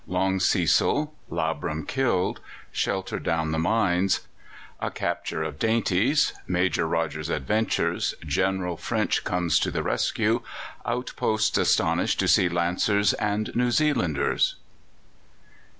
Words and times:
Long 0.07 0.39
Cecil 0.39 1.13
Labram 1.29 1.87
killed 1.87 2.39
Shelter 2.71 3.19
down 3.19 3.51
the 3.51 3.59
mines 3.59 4.21
A 4.79 4.89
capture 4.89 5.43
of 5.43 5.59
dainties 5.59 6.33
Major 6.47 6.87
Rodger's 6.87 7.29
adventures 7.29 8.15
General 8.25 8.77
French 8.77 9.23
comes 9.23 9.59
to 9.59 9.69
the 9.69 9.83
rescue 9.83 10.41
Outposts 10.87 11.55
astonished 11.55 12.17
to 12.19 12.27
see 12.27 12.49
Lancers 12.49 13.13
and 13.13 13.55
New 13.55 13.69
Zealanders. 13.69 14.55